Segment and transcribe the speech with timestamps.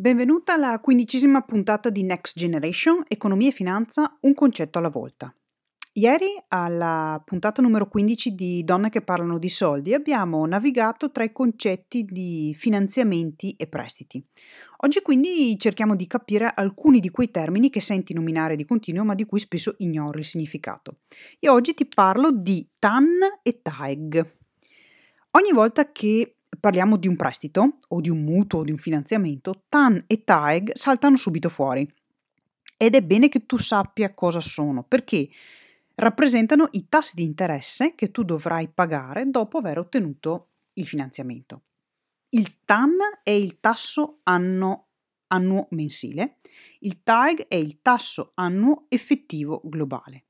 [0.00, 5.34] Benvenuta alla quindicesima puntata di Next Generation, Economia e Finanza, un concetto alla volta.
[5.94, 11.32] Ieri, alla puntata numero 15 di Donne che parlano di soldi, abbiamo navigato tra i
[11.32, 14.24] concetti di finanziamenti e prestiti.
[14.82, 19.16] Oggi quindi cerchiamo di capire alcuni di quei termini che senti nominare di continuo ma
[19.16, 20.98] di cui spesso ignori il significato.
[21.40, 24.36] E oggi ti parlo di TAN e TAEG.
[25.32, 29.64] Ogni volta che parliamo di un prestito o di un mutuo o di un finanziamento,
[29.68, 31.90] TAN e TAEG saltano subito fuori.
[32.76, 35.28] Ed è bene che tu sappia cosa sono, perché
[35.96, 41.62] rappresentano i tassi di interesse che tu dovrai pagare dopo aver ottenuto il finanziamento.
[42.30, 44.88] Il TAN è il tasso anno,
[45.28, 46.36] annuo mensile,
[46.80, 50.24] il TAEG è il tasso annuo effettivo globale.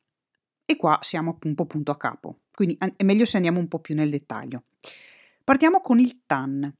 [0.65, 3.95] E qua siamo un punto a capo, quindi è meglio se andiamo un po' più
[3.95, 4.65] nel dettaglio.
[5.49, 6.71] Partiamo con il TAN.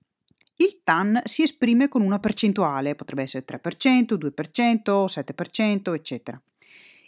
[0.57, 6.43] Il TAN si esprime con una percentuale, potrebbe essere 3%, 2%, 7%, eccetera,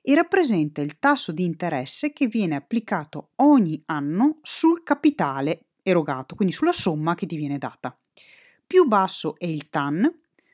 [0.00, 6.54] e rappresenta il tasso di interesse che viene applicato ogni anno sul capitale erogato, quindi
[6.54, 7.94] sulla somma che ti viene data.
[8.66, 10.10] Più basso è il TAN,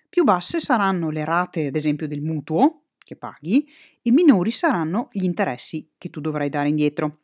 [0.08, 3.64] più basse saranno le rate, ad esempio, del mutuo che paghi
[4.02, 7.20] e minori saranno gli interessi che tu dovrai dare indietro.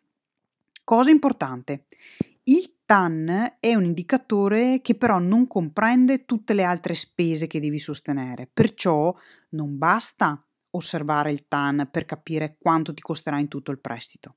[0.84, 1.87] Cosa importante,
[2.45, 7.79] il TAN è un indicatore che però non comprende tutte le altre spese che devi
[7.79, 9.17] sostenere, perciò
[9.53, 14.37] non basta osservare il TAN per capire quanto ti costerà in tutto il prestito.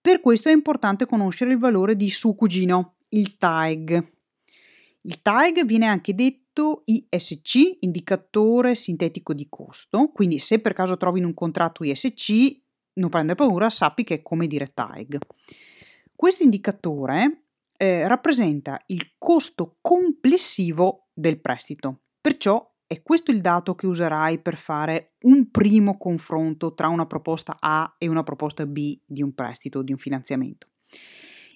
[0.00, 4.12] Per questo è importante conoscere il valore di suo cugino, il TAEG.
[5.02, 11.20] Il TAEG viene anche detto ISC, indicatore sintetico di costo, quindi se per caso trovi
[11.20, 12.62] in un contratto ISC,
[12.94, 15.18] non prendere paura, sappi che è come dire TAEG.
[16.16, 17.44] Questo indicatore
[17.82, 24.56] eh, rappresenta il costo complessivo del prestito, perciò è questo il dato che userai per
[24.56, 29.80] fare un primo confronto tra una proposta A e una proposta B di un prestito
[29.80, 30.66] di un finanziamento.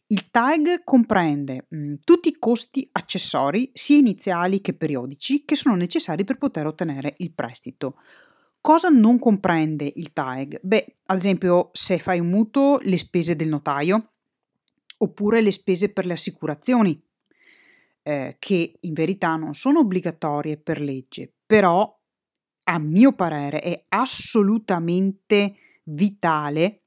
[0.07, 5.75] Il TAG comprende mh, mm, tutti i costi accessori, sia iniziali che periodici, che sono
[5.75, 7.97] necessari per poter ottenere il prestito.
[8.63, 10.61] Cosa non comprende il TAG?
[10.63, 14.14] Beh, ad esempio, se fai un mutuo, le spese del notaio,
[14.99, 17.01] oppure le spese per le assicurazioni,
[18.03, 22.01] eh, che in verità non sono obbligatorie per legge, però
[22.65, 26.81] a mio parere è assolutamente vitale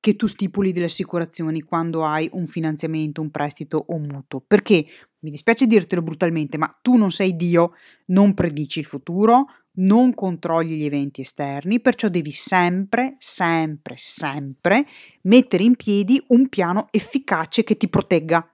[0.00, 4.86] che tu stipuli delle assicurazioni quando hai un finanziamento, un prestito o un mutuo, perché
[5.20, 7.74] mi dispiace dirtelo brutalmente, ma tu non sei Dio,
[8.06, 14.86] non predici il futuro, non controlli gli eventi esterni, perciò devi sempre, sempre, sempre
[15.22, 18.46] mettere in piedi un piano efficace che ti protegga.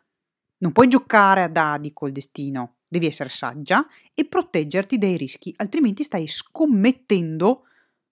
[0.58, 6.02] Non puoi giocare a dadi col destino, devi essere saggia e proteggerti dai rischi, altrimenti
[6.02, 7.64] stai scommettendo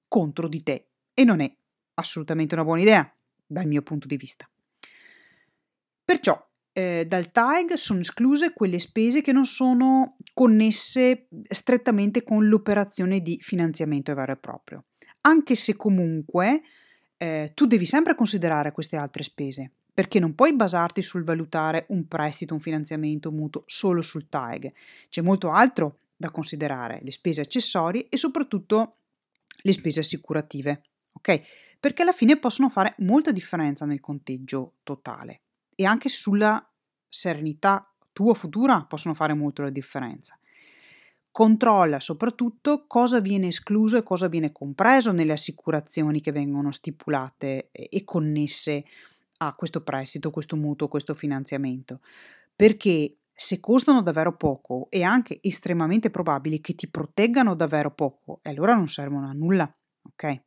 [0.08, 1.56] contro di te e non è
[1.94, 3.16] assolutamente una buona idea
[3.46, 4.48] dal mio punto di vista.
[6.04, 13.20] Perciò eh, dal TAG sono escluse quelle spese che non sono connesse strettamente con l'operazione
[13.20, 14.84] di finanziamento vero e proprio,
[15.22, 16.62] anche se comunque
[17.16, 22.08] eh, tu devi sempre considerare queste altre spese, perché non puoi basarti sul valutare un
[22.08, 24.72] prestito, un finanziamento, un mutuo solo sul TAG.
[25.08, 28.96] C'è molto altro da considerare, le spese accessorie e soprattutto
[29.58, 30.82] le spese assicurative,
[31.12, 31.40] ok?
[31.78, 35.42] Perché alla fine possono fare molta differenza nel conteggio totale
[35.76, 36.64] e anche sulla
[37.08, 40.38] serenità tua futura possono fare molto la differenza.
[41.30, 48.04] Controlla soprattutto cosa viene escluso e cosa viene compreso nelle assicurazioni che vengono stipulate e
[48.04, 48.84] connesse
[49.38, 52.00] a questo prestito, questo mutuo, questo finanziamento,
[52.54, 58.50] perché se costano davvero poco è anche estremamente probabile che ti proteggano davvero poco e
[58.50, 59.70] allora non servono a nulla,
[60.02, 60.40] ok?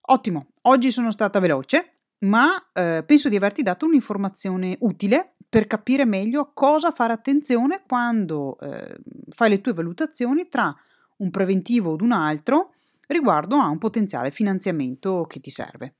[0.00, 6.04] Ottimo, oggi sono stata veloce, ma eh, penso di averti dato un'informazione utile per capire
[6.04, 8.98] meglio a cosa fare attenzione quando eh,
[9.30, 10.74] fai le tue valutazioni tra
[11.16, 12.74] un preventivo od un altro
[13.06, 15.96] riguardo a un potenziale finanziamento che ti serve.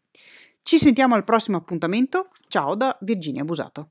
[0.63, 2.29] Ci sentiamo al prossimo appuntamento.
[2.49, 3.91] Ciao da Virginia Busato.